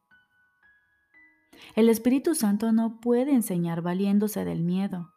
El 1.75 1.89
Espíritu 1.89 2.35
Santo 2.35 2.71
no 2.71 2.99
puede 3.01 3.31
enseñar 3.31 3.81
valiéndose 3.81 4.45
del 4.45 4.61
miedo. 4.61 5.11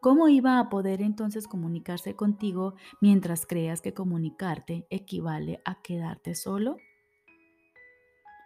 ¿Cómo 0.00 0.26
iba 0.26 0.58
a 0.58 0.68
poder 0.68 1.00
entonces 1.00 1.46
comunicarse 1.46 2.16
contigo 2.16 2.74
mientras 3.00 3.46
creas 3.46 3.82
que 3.82 3.94
comunicarte 3.94 4.88
equivale 4.90 5.62
a 5.64 5.80
quedarte 5.80 6.34
solo? 6.34 6.76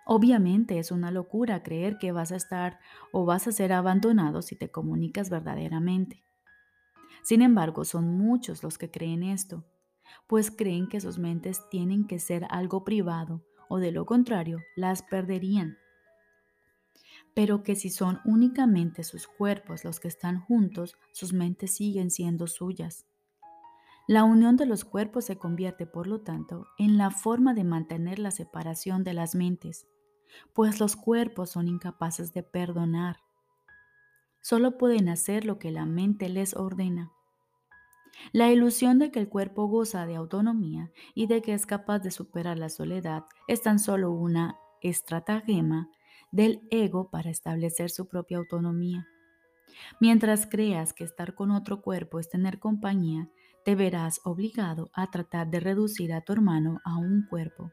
Obviamente 0.04 0.78
es 0.78 0.90
una 0.90 1.10
locura 1.10 1.62
creer 1.62 1.96
que 1.96 2.12
vas 2.12 2.30
a 2.30 2.36
estar 2.36 2.78
o 3.10 3.24
vas 3.24 3.48
a 3.48 3.52
ser 3.52 3.72
abandonado 3.72 4.42
si 4.42 4.54
te 4.54 4.70
comunicas 4.70 5.30
verdaderamente. 5.30 6.22
Sin 7.22 7.40
embargo, 7.40 7.86
son 7.86 8.18
muchos 8.18 8.62
los 8.62 8.76
que 8.76 8.90
creen 8.90 9.22
esto, 9.22 9.64
pues 10.26 10.50
creen 10.50 10.88
que 10.88 11.00
sus 11.00 11.18
mentes 11.18 11.62
tienen 11.70 12.06
que 12.06 12.18
ser 12.18 12.46
algo 12.50 12.84
privado 12.84 13.44
o 13.68 13.78
de 13.78 13.92
lo 13.92 14.06
contrario 14.06 14.58
las 14.76 15.02
perderían. 15.02 15.78
Pero 17.34 17.62
que 17.62 17.76
si 17.76 17.90
son 17.90 18.20
únicamente 18.24 19.04
sus 19.04 19.26
cuerpos 19.26 19.84
los 19.84 20.00
que 20.00 20.08
están 20.08 20.40
juntos, 20.40 20.96
sus 21.12 21.32
mentes 21.32 21.76
siguen 21.76 22.10
siendo 22.10 22.46
suyas. 22.46 23.06
La 24.06 24.24
unión 24.24 24.56
de 24.56 24.66
los 24.66 24.84
cuerpos 24.84 25.26
se 25.26 25.36
convierte, 25.36 25.86
por 25.86 26.06
lo 26.06 26.22
tanto, 26.22 26.66
en 26.78 26.96
la 26.96 27.10
forma 27.10 27.52
de 27.52 27.64
mantener 27.64 28.18
la 28.18 28.30
separación 28.30 29.04
de 29.04 29.12
las 29.12 29.34
mentes 29.34 29.86
pues 30.52 30.80
los 30.80 30.96
cuerpos 30.96 31.50
son 31.50 31.68
incapaces 31.68 32.32
de 32.32 32.42
perdonar. 32.42 33.18
Solo 34.40 34.78
pueden 34.78 35.08
hacer 35.08 35.44
lo 35.44 35.58
que 35.58 35.70
la 35.70 35.84
mente 35.84 36.28
les 36.28 36.54
ordena. 36.54 37.12
La 38.32 38.50
ilusión 38.50 38.98
de 38.98 39.10
que 39.10 39.20
el 39.20 39.28
cuerpo 39.28 39.66
goza 39.66 40.06
de 40.06 40.16
autonomía 40.16 40.90
y 41.14 41.26
de 41.26 41.42
que 41.42 41.54
es 41.54 41.66
capaz 41.66 42.00
de 42.00 42.10
superar 42.10 42.58
la 42.58 42.68
soledad 42.68 43.24
es 43.46 43.62
tan 43.62 43.78
solo 43.78 44.10
una 44.10 44.58
estratagema 44.82 45.90
del 46.30 46.60
ego 46.70 47.10
para 47.10 47.30
establecer 47.30 47.90
su 47.90 48.06
propia 48.06 48.38
autonomía. 48.38 49.06
Mientras 50.00 50.46
creas 50.46 50.92
que 50.92 51.04
estar 51.04 51.34
con 51.34 51.50
otro 51.50 51.82
cuerpo 51.82 52.18
es 52.18 52.28
tener 52.28 52.58
compañía, 52.58 53.28
te 53.64 53.74
verás 53.74 54.20
obligado 54.24 54.90
a 54.94 55.10
tratar 55.10 55.50
de 55.50 55.60
reducir 55.60 56.12
a 56.12 56.22
tu 56.22 56.32
hermano 56.32 56.80
a 56.84 56.96
un 56.96 57.26
cuerpo 57.28 57.72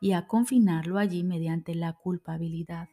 y 0.00 0.12
a 0.12 0.26
confinarlo 0.26 0.98
allí 0.98 1.24
mediante 1.24 1.74
la 1.74 1.92
culpabilidad. 1.94 2.88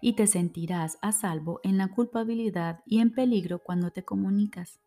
Y 0.00 0.14
te 0.14 0.26
sentirás 0.26 0.98
a 1.00 1.12
salvo 1.12 1.60
en 1.62 1.78
la 1.78 1.88
culpabilidad 1.88 2.80
y 2.84 3.00
en 3.00 3.12
peligro 3.12 3.60
cuando 3.60 3.90
te 3.90 4.04
comunicas. 4.04 4.80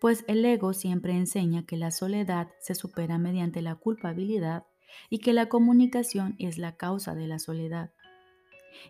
Pues 0.00 0.24
el 0.28 0.44
ego 0.44 0.72
siempre 0.72 1.12
enseña 1.12 1.64
que 1.64 1.76
la 1.76 1.90
soledad 1.90 2.48
se 2.60 2.74
supera 2.74 3.18
mediante 3.18 3.62
la 3.62 3.74
culpabilidad 3.76 4.64
y 5.10 5.18
que 5.18 5.32
la 5.32 5.48
comunicación 5.48 6.36
es 6.38 6.58
la 6.58 6.76
causa 6.76 7.14
de 7.14 7.26
la 7.26 7.38
soledad. 7.38 7.92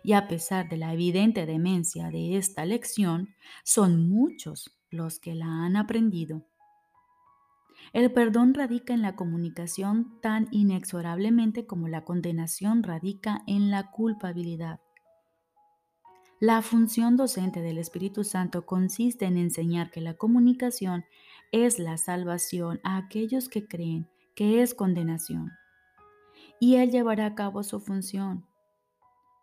Y 0.03 0.13
a 0.13 0.27
pesar 0.27 0.69
de 0.69 0.77
la 0.77 0.93
evidente 0.93 1.45
demencia 1.45 2.09
de 2.09 2.37
esta 2.37 2.65
lección, 2.65 3.35
son 3.63 4.09
muchos 4.09 4.71
los 4.89 5.19
que 5.19 5.35
la 5.35 5.65
han 5.65 5.75
aprendido 5.75 6.45
el 7.91 8.11
perdón 8.11 8.53
radica 8.53 8.93
en 8.93 9.01
la 9.01 9.15
comunicación 9.15 10.19
tan 10.21 10.47
inexorablemente 10.51 11.67
como 11.67 11.87
la 11.87 12.05
condenación 12.05 12.81
radica 12.81 13.43
en 13.45 13.69
la 13.69 13.91
culpabilidad. 13.91 14.79
La 16.45 16.61
función 16.61 17.15
docente 17.15 17.61
del 17.61 17.77
Espíritu 17.77 18.25
Santo 18.25 18.65
consiste 18.65 19.23
en 19.23 19.37
enseñar 19.37 19.91
que 19.91 20.01
la 20.01 20.15
comunicación 20.15 21.05
es 21.53 21.79
la 21.79 21.95
salvación 21.95 22.81
a 22.83 22.97
aquellos 22.97 23.47
que 23.47 23.65
creen 23.65 24.09
que 24.35 24.61
es 24.61 24.73
condenación. 24.73 25.53
Y 26.59 26.75
Él 26.75 26.91
llevará 26.91 27.27
a 27.27 27.35
cabo 27.35 27.63
su 27.63 27.79
función, 27.79 28.45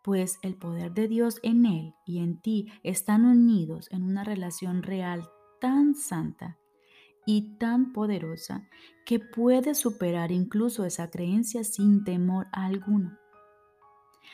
pues 0.03 0.37
el 0.43 0.55
poder 0.57 0.91
de 0.91 1.07
Dios 1.07 1.39
en 1.41 1.65
Él 1.65 1.95
y 2.05 2.19
en 2.19 2.39
ti 2.39 2.71
están 2.83 3.25
unidos 3.25 3.87
en 3.89 4.03
una 4.03 4.23
relación 4.23 4.83
real 4.83 5.27
tan 5.59 5.95
santa 5.95 6.59
y 7.25 7.57
tan 7.57 7.93
poderosa 7.93 8.69
que 9.07 9.17
puede 9.17 9.73
superar 9.73 10.31
incluso 10.31 10.85
esa 10.85 11.09
creencia 11.09 11.63
sin 11.63 12.03
temor 12.03 12.45
alguno. 12.51 13.20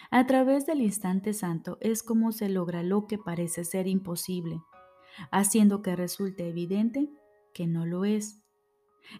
A 0.09 0.25
través 0.25 0.65
del 0.65 0.81
instante 0.81 1.33
santo 1.33 1.77
es 1.81 2.01
como 2.01 2.31
se 2.31 2.49
logra 2.49 2.83
lo 2.83 3.07
que 3.07 3.17
parece 3.17 3.65
ser 3.65 3.87
imposible, 3.87 4.61
haciendo 5.31 5.81
que 5.81 5.95
resulte 5.95 6.47
evidente 6.47 7.09
que 7.53 7.67
no 7.67 7.85
lo 7.85 8.05
es. 8.05 8.41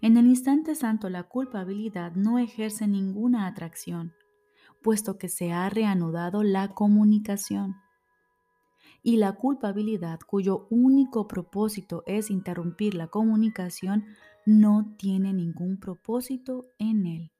En 0.01 0.17
el 0.17 0.27
instante 0.27 0.75
santo 0.75 1.09
la 1.09 1.23
culpabilidad 1.23 2.13
no 2.13 2.39
ejerce 2.39 2.87
ninguna 2.87 3.47
atracción, 3.47 4.13
puesto 4.81 5.17
que 5.17 5.29
se 5.29 5.51
ha 5.51 5.69
reanudado 5.69 6.43
la 6.43 6.73
comunicación 6.73 7.75
y 9.03 9.17
la 9.17 9.33
culpabilidad, 9.33 10.19
cuyo 10.19 10.67
único 10.69 11.27
propósito 11.27 12.03
es 12.05 12.29
interrumpir 12.29 12.93
la 12.93 13.07
comunicación, 13.07 14.05
no 14.45 14.95
tiene 14.97 15.33
ningún 15.33 15.79
propósito 15.79 16.65
en 16.77 17.05
él. 17.05 17.31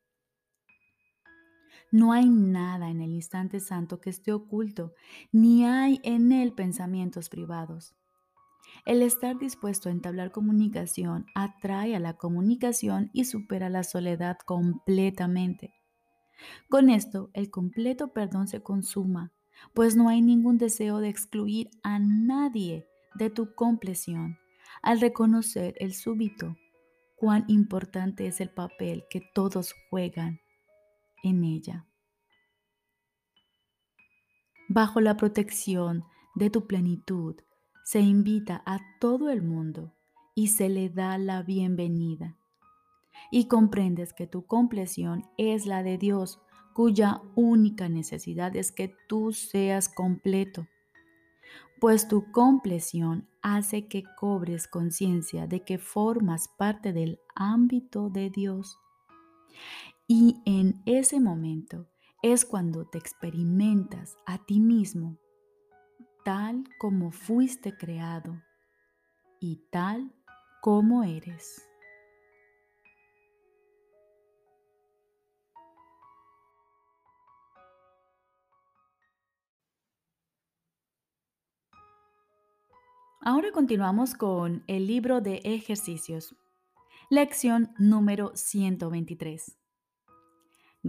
No 1.92 2.12
hay 2.12 2.30
nada 2.30 2.90
en 2.90 3.02
el 3.02 3.12
instante 3.12 3.60
santo 3.60 4.02
que 4.02 4.10
esté 4.10 4.34
oculto, 4.34 4.94
ni 5.32 5.66
hay 5.66 6.00
en 6.04 6.32
él 6.32 6.54
pensamientos 6.54 7.30
privados. 7.30 7.96
El 8.86 9.02
estar 9.02 9.38
dispuesto 9.38 9.90
a 9.90 9.94
entablar 9.94 10.32
comunicación 10.32 11.26
atrae 11.36 11.96
a 11.96 12.00
la 12.00 12.16
comunicación 12.16 13.10
y 13.14 13.26
supera 13.26 13.70
la 13.70 13.84
soledad 13.84 14.38
completamente. 14.46 15.74
Con 16.70 16.90
esto, 16.90 17.30
el 17.34 17.50
completo 17.50 18.14
perdón 18.14 18.48
se 18.48 18.62
consuma 18.62 19.32
pues 19.74 19.96
no 19.96 20.10
hay 20.10 20.22
ningún 20.22 20.58
deseo 20.58 21.00
de 21.00 21.10
excluir 21.10 21.70
a 21.84 22.00
nadie 22.00 22.88
de 23.16 23.30
tu 23.30 23.54
compleción 23.56 24.38
al 24.82 25.02
reconocer 25.02 25.76
el 25.80 25.94
súbito 25.94 26.56
cuán 27.16 27.46
importante 27.48 28.28
es 28.28 28.42
el 28.42 28.50
papel 28.50 29.06
que 29.10 29.22
todos 29.34 29.74
juegan 29.90 30.40
en 31.24 31.44
ella. 31.44 31.86
Bajo 34.70 35.02
la 35.02 35.16
protección 35.18 36.04
de 36.36 36.50
tu 36.50 36.68
plenitud 36.68 37.36
se 37.86 38.02
invita 38.02 38.62
a 38.66 38.80
todo 39.00 39.30
el 39.30 39.42
mundo 39.42 39.94
y 40.36 40.48
se 40.50 40.70
le 40.70 40.90
da 40.90 41.18
la 41.18 41.42
bienvenida. 41.42 42.38
Y 43.32 43.48
comprendes 43.48 44.14
que 44.14 44.28
tu 44.28 44.46
compleción 44.46 45.24
es 45.38 45.66
la 45.66 45.84
de 45.84 45.98
Dios 45.98 46.40
cuya 46.74 47.22
única 47.36 47.90
necesidad 47.90 48.56
es 48.56 48.72
que 48.72 48.94
tú 49.08 49.32
seas 49.32 49.90
completo. 49.90 50.68
pues 51.80 52.08
tu 52.08 52.32
compleción 52.32 53.28
hace 53.42 53.88
que 53.88 54.04
cobres 54.16 54.68
conciencia 54.68 55.48
de 55.48 55.64
que 55.64 55.78
formas 55.78 56.48
parte 56.48 56.92
del 56.92 57.20
ámbito 57.36 58.10
de 58.10 58.30
Dios. 58.30 58.80
Y 60.10 60.42
en 60.46 60.82
ese 60.86 61.20
momento 61.20 61.90
es 62.24 62.46
cuando 62.46 62.86
te 62.86 62.98
experimentas 62.98 64.16
a 64.26 64.38
ti 64.46 64.62
mismo 64.62 65.20
tal 66.24 66.64
como 66.78 67.12
fuiste 67.12 67.78
creado 67.78 68.42
y 69.40 69.58
tal 69.70 70.14
como 70.62 71.04
eres. 71.04 71.62
Ahora 83.22 83.52
continuamos 83.52 84.16
con 84.16 84.64
el 84.68 84.88
libro 84.88 85.20
de 85.20 85.42
ejercicios. 85.44 86.34
Lección 87.10 87.74
número 87.78 88.32
123. 88.36 89.67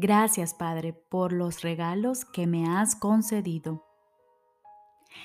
Gracias, 0.00 0.54
Padre, 0.54 0.92
por 0.92 1.32
los 1.32 1.62
regalos 1.62 2.24
que 2.24 2.46
me 2.46 2.68
has 2.68 2.94
concedido. 2.94 3.84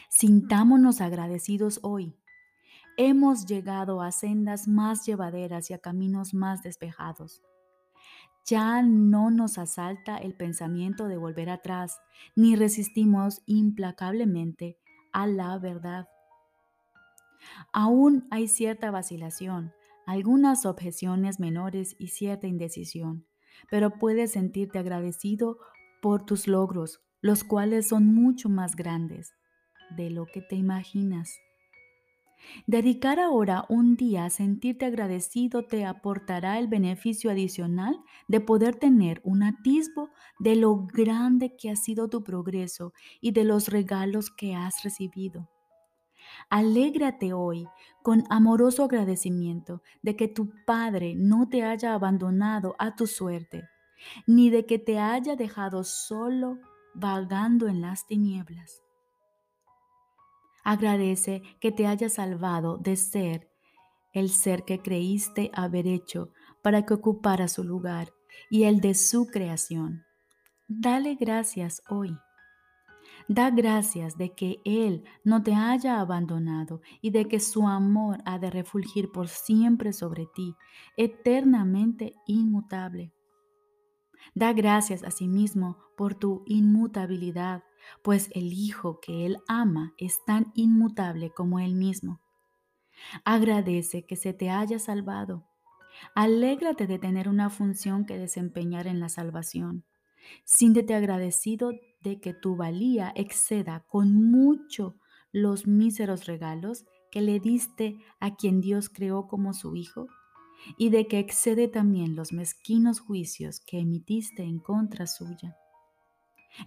Sintámonos 0.10 1.00
agradecidos 1.00 1.80
hoy. 1.84 2.18
Hemos 2.98 3.46
llegado 3.46 4.02
a 4.02 4.12
sendas 4.12 4.68
más 4.68 5.06
llevaderas 5.06 5.70
y 5.70 5.76
a 5.76 5.78
caminos 5.78 6.34
más 6.34 6.64
despejados. 6.64 7.44
Ya 8.48 8.82
no 8.82 9.30
nos 9.30 9.60
asalta 9.60 10.18
el 10.18 10.34
pensamiento 10.34 11.08
de 11.08 11.18
volver 11.18 11.52
atrás, 11.52 12.00
ni 12.36 12.56
resistimos 12.56 13.44
implacablemente 13.46 14.80
a 15.12 15.28
la 15.28 15.56
verdad. 15.60 16.08
Aún 17.74 18.28
hay 18.32 18.48
cierta 18.48 18.90
vacilación, 18.90 19.72
algunas 20.08 20.66
objeciones 20.66 21.40
menores 21.40 21.96
y 22.00 22.08
cierta 22.08 22.48
indecisión, 22.48 23.28
pero 23.70 23.98
puedes 24.00 24.32
sentirte 24.32 24.80
agradecido 24.80 25.58
por 26.02 26.26
tus 26.26 26.48
logros, 26.48 27.02
los 27.22 27.44
cuales 27.44 27.88
son 27.88 28.06
mucho 28.06 28.50
más 28.50 28.76
grandes 28.76 29.34
de 29.96 30.10
lo 30.10 30.26
que 30.26 30.42
te 30.42 30.56
imaginas. 30.56 31.40
Dedicar 32.68 33.20
ahora 33.20 33.66
un 33.70 33.96
día 33.96 34.26
a 34.26 34.30
sentirte 34.30 34.86
agradecido 34.86 35.66
te 35.66 35.86
aportará 35.86 36.60
el 36.60 36.68
beneficio 36.68 37.32
adicional 37.32 38.00
de 38.28 38.42
poder 38.42 38.76
tener 38.76 39.22
un 39.24 39.44
atisbo 39.44 40.10
de 40.40 40.56
lo 40.56 40.86
grande 40.86 41.56
que 41.56 41.70
ha 41.70 41.76
sido 41.76 42.10
tu 42.10 42.24
progreso 42.24 42.94
y 43.22 43.32
de 43.32 43.46
los 43.46 43.70
regalos 43.70 44.30
que 44.30 44.56
has 44.56 44.84
recibido. 44.84 45.53
Alégrate 46.50 47.34
hoy 47.34 47.68
con 48.02 48.24
amoroso 48.30 48.84
agradecimiento 48.84 49.82
de 50.02 50.16
que 50.16 50.28
tu 50.28 50.52
Padre 50.66 51.16
no 51.16 51.50
te 51.50 51.64
haya 51.64 51.94
abandonado 51.94 52.76
a 52.80 52.96
tu 52.96 53.08
suerte, 53.08 53.64
ni 54.28 54.50
de 54.50 54.66
que 54.66 54.80
te 54.80 55.00
haya 55.00 55.36
dejado 55.36 55.84
solo 55.84 56.60
vagando 56.94 57.68
en 57.68 57.82
las 57.82 58.06
tinieblas. 58.06 58.84
Agradece 60.64 61.42
que 61.60 61.72
te 61.72 61.88
haya 61.88 62.10
salvado 62.10 62.78
de 62.78 62.96
ser 62.96 63.50
el 64.14 64.30
ser 64.30 64.64
que 64.64 64.80
creíste 64.80 65.52
haber 65.54 65.88
hecho 65.88 66.32
para 66.62 66.86
que 66.86 66.94
ocupara 66.94 67.48
su 67.48 67.64
lugar 67.64 68.14
y 68.50 68.64
el 68.64 68.80
de 68.80 68.94
su 68.94 69.28
creación. 69.28 70.06
Dale 70.68 71.16
gracias 71.16 71.82
hoy. 71.90 72.16
Da 73.28 73.50
gracias 73.50 74.18
de 74.18 74.34
que 74.34 74.62
Él 74.66 75.04
no 75.24 75.44
te 75.44 75.54
haya 75.54 76.00
abandonado 76.00 76.82
y 77.02 77.12
de 77.12 77.28
que 77.28 77.40
su 77.40 77.68
amor 77.68 78.20
ha 78.26 78.40
de 78.40 78.50
refulgir 78.50 79.12
por 79.12 79.28
siempre 79.30 79.94
sobre 79.94 80.28
ti, 80.34 80.56
eternamente 80.98 82.16
inmutable. 82.28 83.14
Da 84.36 84.54
gracias 84.54 85.04
a 85.04 85.12
sí 85.12 85.28
mismo 85.28 85.78
por 85.96 86.16
tu 86.16 86.44
inmutabilidad, 86.48 87.64
pues 88.02 88.30
el 88.34 88.54
Hijo 88.54 89.00
que 89.00 89.26
Él 89.26 89.38
ama 89.48 89.94
es 89.98 90.24
tan 90.26 90.52
inmutable 90.56 91.32
como 91.32 91.60
Él 91.60 91.76
mismo. 91.76 92.22
Agradece 93.26 94.06
que 94.06 94.16
se 94.16 94.34
te 94.34 94.50
haya 94.50 94.80
salvado. 94.80 95.46
Alégrate 96.16 96.88
de 96.88 97.00
tener 97.00 97.30
una 97.30 97.50
función 97.50 98.06
que 98.06 98.18
desempeñar 98.18 98.88
en 98.88 99.00
la 99.00 99.10
salvación. 99.10 99.86
Siéntete 100.44 100.94
agradecido 100.94 101.72
de 102.02 102.20
que 102.20 102.34
tu 102.34 102.56
valía 102.56 103.12
exceda 103.16 103.86
con 103.88 104.14
mucho 104.32 104.96
los 105.32 105.68
míseros 105.68 106.26
regalos 106.26 106.86
que 107.12 107.22
le 107.22 107.40
diste 107.40 107.98
a 108.20 108.36
quien 108.36 108.62
Dios 108.62 108.90
creó 108.90 109.28
como 109.28 109.54
su 109.54 109.76
Hijo 109.76 110.08
y 110.78 110.90
de 110.90 111.08
que 111.08 111.20
excede 111.20 111.68
también 111.68 112.16
los 112.16 112.34
mezquinos 112.34 113.00
juicios 113.00 113.60
que 113.60 113.80
emitiste 113.80 114.44
en 114.44 114.60
contra 114.60 115.08
suya. 115.08 115.58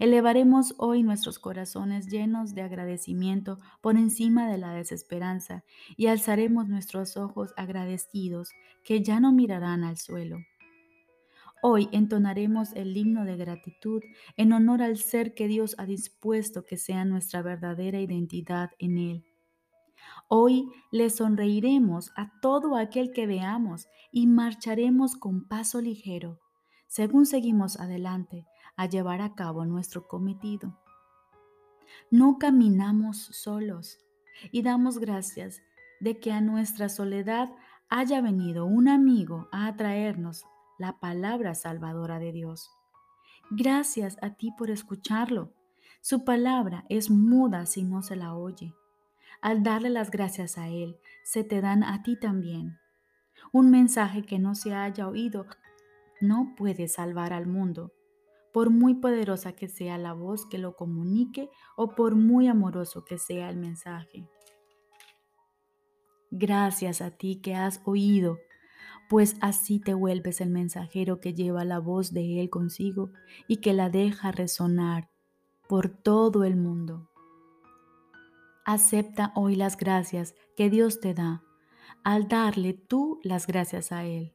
Elevaremos 0.01 0.75
hoy 0.79 1.05
nuestros 1.05 1.38
corazones 1.38 2.09
llenos 2.09 2.55
de 2.55 2.62
agradecimiento 2.62 3.61
por 3.81 3.97
encima 3.97 4.51
de 4.51 4.59
la 4.59 4.73
desesperanza 4.73 5.62
y 5.97 6.09
alzaremos 6.09 6.69
nuestros 6.69 7.16
ojos 7.16 7.53
agradecidos 7.57 8.51
que 8.85 9.03
ya 9.03 9.21
no 9.21 9.33
mirarán 9.33 9.85
al 9.85 9.97
suelo 9.97 10.38
Hoy 11.68 11.88
entonaremos 11.90 12.72
el 12.74 12.96
himno 12.96 13.24
de 13.24 13.37
gratitud 13.37 14.00
en 14.37 14.52
honor 14.52 14.83
al 14.83 14.98
ser 14.98 15.35
que 15.35 15.48
Dios 15.48 15.74
ha 15.79 15.85
dispuesto 15.85 16.64
que 16.64 16.76
sea 16.76 17.05
nuestra 17.05 17.42
verdadera 17.42 17.98
identidad 17.98 18.70
en 18.79 18.98
Él. 18.98 19.24
Hoy 20.29 20.70
le 20.92 21.11
sonreiremos 21.11 22.12
a 22.14 22.31
todo 22.40 22.76
aquel 22.76 23.11
que 23.11 23.26
veamos 23.26 23.88
y 24.12 24.29
marcharemos 24.29 25.16
con 25.16 25.48
paso 25.48 25.81
ligero, 25.81 26.38
según 26.87 27.26
seguimos 27.26 27.81
adelante 27.81 28.46
a 28.76 28.87
llevar 28.87 29.20
a 29.20 29.35
cabo 29.35 29.64
nuestro 29.64 30.07
cometido. 30.07 30.79
No 32.12 32.38
caminamos 32.38 33.18
solos 33.33 33.98
y 34.52 34.62
damos 34.62 35.00
gracias 35.00 35.62
de 35.98 36.20
que 36.20 36.31
a 36.31 36.40
nuestra 36.40 36.88
soledad 36.88 37.50
haya 37.88 38.20
venido 38.20 38.66
un 38.66 38.87
amigo 38.87 39.48
a 39.50 39.66
atraernos 39.66 40.44
la 40.78 40.98
palabra 40.98 41.54
salvadora 41.54 42.18
de 42.18 42.32
Dios. 42.32 42.70
Gracias 43.50 44.16
a 44.22 44.30
ti 44.30 44.52
por 44.56 44.70
escucharlo. 44.70 45.52
Su 46.00 46.24
palabra 46.24 46.84
es 46.88 47.10
muda 47.10 47.66
si 47.66 47.84
no 47.84 48.02
se 48.02 48.16
la 48.16 48.34
oye. 48.34 48.74
Al 49.40 49.62
darle 49.62 49.90
las 49.90 50.10
gracias 50.10 50.58
a 50.58 50.68
Él, 50.68 50.98
se 51.24 51.44
te 51.44 51.60
dan 51.60 51.84
a 51.84 52.02
ti 52.02 52.18
también. 52.18 52.78
Un 53.52 53.70
mensaje 53.70 54.22
que 54.22 54.38
no 54.38 54.54
se 54.54 54.74
haya 54.74 55.08
oído 55.08 55.46
no 56.20 56.54
puede 56.56 56.88
salvar 56.88 57.32
al 57.32 57.46
mundo, 57.46 57.92
por 58.52 58.70
muy 58.70 58.94
poderosa 58.94 59.52
que 59.52 59.68
sea 59.68 59.98
la 59.98 60.12
voz 60.12 60.46
que 60.46 60.58
lo 60.58 60.74
comunique 60.76 61.50
o 61.76 61.94
por 61.94 62.14
muy 62.14 62.48
amoroso 62.48 63.04
que 63.04 63.18
sea 63.18 63.50
el 63.50 63.56
mensaje. 63.56 64.26
Gracias 66.30 67.00
a 67.02 67.10
ti 67.10 67.40
que 67.40 67.54
has 67.54 67.80
oído 67.84 68.38
pues 69.09 69.37
así 69.40 69.79
te 69.79 69.95
vuelves 69.95 70.40
el 70.40 70.51
mensajero 70.51 71.21
que 71.21 71.35
lleva 71.35 71.64
la 71.64 71.79
voz 71.79 72.12
de 72.12 72.40
Él 72.40 72.51
consigo 72.51 73.11
y 73.47 73.59
que 73.59 73.73
la 73.73 73.90
deja 73.90 74.33
resonar 74.33 75.09
por 75.69 75.88
todo 75.88 76.45
el 76.45 76.57
mundo. 76.57 77.09
Acepta 78.64 79.33
hoy 79.37 79.55
las 79.55 79.77
gracias 79.77 80.35
que 80.57 80.71
Dios 80.71 81.01
te 81.01 81.14
da 81.14 81.42
al 82.03 82.29
darle 82.29 82.73
tú 82.73 83.21
las 83.23 83.47
gracias 83.47 83.92
a 83.92 84.05
Él, 84.05 84.33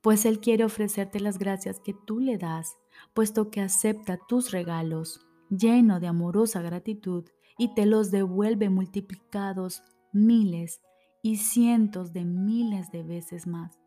pues 0.00 0.24
Él 0.24 0.40
quiere 0.40 0.64
ofrecerte 0.64 1.20
las 1.20 1.38
gracias 1.38 1.80
que 1.80 1.94
tú 1.94 2.18
le 2.18 2.38
das, 2.38 2.76
puesto 3.14 3.50
que 3.50 3.60
acepta 3.60 4.18
tus 4.28 4.50
regalos 4.50 5.20
lleno 5.48 6.00
de 6.00 6.06
amorosa 6.06 6.62
gratitud 6.62 7.24
y 7.58 7.74
te 7.74 7.86
los 7.86 8.10
devuelve 8.10 8.68
multiplicados 8.68 9.82
miles 10.12 10.80
y 11.22 11.36
cientos 11.36 12.12
de 12.12 12.24
miles 12.24 12.90
de 12.90 13.02
veces 13.02 13.46
más. 13.46 13.83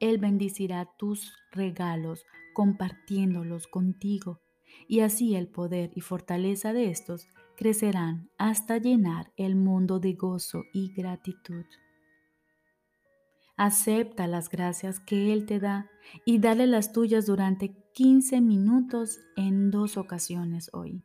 Él 0.00 0.18
bendecirá 0.18 0.88
tus 0.98 1.32
regalos 1.52 2.24
compartiéndolos 2.54 3.66
contigo, 3.66 4.40
y 4.88 5.00
así 5.00 5.34
el 5.34 5.48
poder 5.48 5.90
y 5.94 6.00
fortaleza 6.00 6.72
de 6.72 6.90
estos 6.90 7.28
crecerán 7.56 8.30
hasta 8.38 8.78
llenar 8.78 9.32
el 9.36 9.56
mundo 9.56 9.98
de 9.98 10.12
gozo 10.14 10.64
y 10.72 10.92
gratitud. 10.92 11.64
Acepta 13.56 14.26
las 14.26 14.50
gracias 14.50 15.00
que 15.00 15.32
Él 15.32 15.46
te 15.46 15.58
da 15.58 15.90
y 16.26 16.38
dale 16.38 16.66
las 16.66 16.92
tuyas 16.92 17.24
durante 17.24 17.74
15 17.94 18.42
minutos 18.42 19.18
en 19.36 19.70
dos 19.70 19.96
ocasiones 19.96 20.68
hoy. 20.74 21.02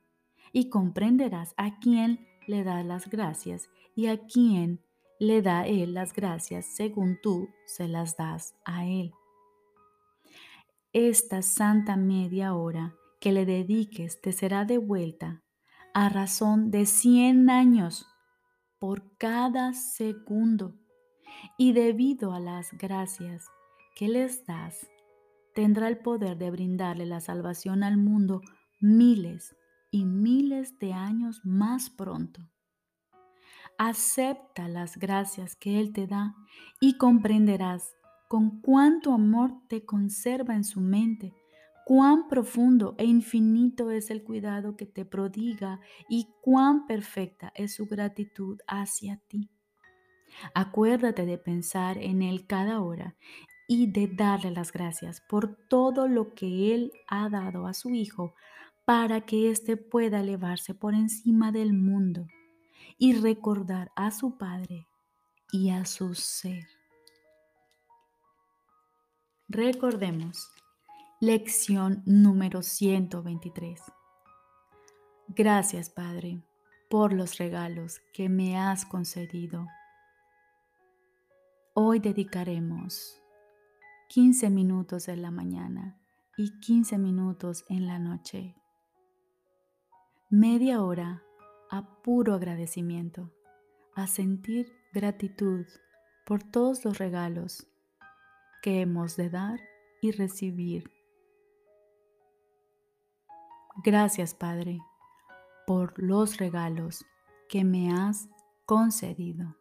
Y 0.51 0.69
comprenderás 0.69 1.53
a 1.55 1.79
quién 1.79 2.27
le 2.47 2.65
da 2.65 2.83
las 2.83 3.09
gracias 3.09 3.69
y 3.95 4.07
a 4.07 4.17
quién 4.27 4.81
le 5.21 5.43
da 5.43 5.67
Él 5.67 5.93
las 5.93 6.13
gracias 6.13 6.65
según 6.65 7.19
tú 7.21 7.47
se 7.67 7.87
las 7.87 8.17
das 8.17 8.55
a 8.65 8.87
Él. 8.87 9.13
Esta 10.93 11.43
santa 11.43 11.95
media 11.95 12.55
hora 12.55 12.95
que 13.19 13.31
le 13.31 13.45
dediques 13.45 14.19
te 14.19 14.31
será 14.31 14.65
devuelta 14.65 15.43
a 15.93 16.09
razón 16.09 16.71
de 16.71 16.87
100 16.87 17.51
años 17.51 18.07
por 18.79 19.15
cada 19.17 19.73
segundo. 19.73 20.73
Y 21.55 21.73
debido 21.73 22.33
a 22.33 22.39
las 22.39 22.71
gracias 22.73 23.45
que 23.95 24.07
les 24.07 24.43
das, 24.47 24.87
tendrá 25.53 25.87
el 25.87 25.99
poder 25.99 26.35
de 26.39 26.49
brindarle 26.49 27.05
la 27.05 27.19
salvación 27.19 27.83
al 27.83 27.97
mundo 27.97 28.41
miles 28.79 29.55
y 29.91 30.03
miles 30.03 30.79
de 30.79 30.93
años 30.93 31.41
más 31.43 31.91
pronto. 31.91 32.41
Acepta 33.83 34.67
las 34.67 34.95
gracias 34.99 35.55
que 35.55 35.79
Él 35.79 35.91
te 35.91 36.05
da 36.05 36.35
y 36.79 36.99
comprenderás 36.99 37.95
con 38.27 38.61
cuánto 38.61 39.11
amor 39.11 39.53
te 39.69 39.85
conserva 39.85 40.53
en 40.53 40.63
su 40.63 40.81
mente, 40.81 41.33
cuán 41.83 42.27
profundo 42.27 42.93
e 42.99 43.05
infinito 43.05 43.89
es 43.89 44.11
el 44.11 44.23
cuidado 44.23 44.77
que 44.77 44.85
te 44.85 45.03
prodiga 45.03 45.79
y 46.07 46.27
cuán 46.43 46.85
perfecta 46.85 47.51
es 47.55 47.73
su 47.73 47.87
gratitud 47.87 48.59
hacia 48.67 49.19
ti. 49.27 49.49
Acuérdate 50.53 51.25
de 51.25 51.39
pensar 51.39 51.97
en 51.97 52.21
Él 52.21 52.45
cada 52.45 52.81
hora 52.81 53.15
y 53.67 53.91
de 53.91 54.05
darle 54.05 54.51
las 54.51 54.71
gracias 54.71 55.21
por 55.27 55.57
todo 55.69 56.07
lo 56.07 56.35
que 56.35 56.75
Él 56.75 56.91
ha 57.07 57.29
dado 57.29 57.65
a 57.65 57.73
su 57.73 57.89
Hijo 57.89 58.35
para 58.85 59.21
que 59.21 59.49
éste 59.49 59.75
pueda 59.75 60.19
elevarse 60.19 60.75
por 60.75 60.93
encima 60.93 61.51
del 61.51 61.73
mundo 61.73 62.27
y 63.01 63.13
recordar 63.13 63.91
a 63.95 64.11
su 64.11 64.37
Padre 64.37 64.87
y 65.51 65.71
a 65.71 65.85
su 65.85 66.13
ser. 66.13 66.67
Recordemos, 69.47 70.51
lección 71.19 72.03
número 72.05 72.61
123. 72.61 73.81
Gracias, 75.29 75.89
Padre, 75.89 76.43
por 76.91 77.11
los 77.11 77.39
regalos 77.39 78.01
que 78.13 78.29
me 78.29 78.55
has 78.59 78.85
concedido. 78.85 79.65
Hoy 81.73 81.97
dedicaremos 81.97 83.19
15 84.09 84.51
minutos 84.51 85.07
en 85.07 85.23
la 85.23 85.31
mañana 85.31 85.99
y 86.37 86.59
15 86.59 86.99
minutos 86.99 87.65
en 87.67 87.87
la 87.87 87.97
noche. 87.97 88.55
Media 90.29 90.83
hora 90.83 91.23
a 91.71 92.01
puro 92.03 92.33
agradecimiento, 92.33 93.31
a 93.95 94.05
sentir 94.05 94.67
gratitud 94.93 95.65
por 96.25 96.43
todos 96.43 96.83
los 96.83 96.97
regalos 96.97 97.65
que 98.61 98.81
hemos 98.81 99.15
de 99.15 99.29
dar 99.29 99.59
y 100.01 100.11
recibir. 100.11 100.91
Gracias, 103.85 104.33
Padre, 104.33 104.79
por 105.65 105.93
los 105.97 106.37
regalos 106.37 107.05
que 107.47 107.63
me 107.63 107.93
has 107.93 108.27
concedido. 108.65 109.55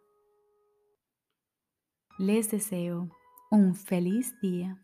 Les 2.19 2.51
deseo 2.51 3.09
un 3.53 3.77
feliz 3.77 4.35
día 4.41 4.83